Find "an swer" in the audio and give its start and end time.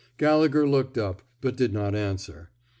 1.93-2.47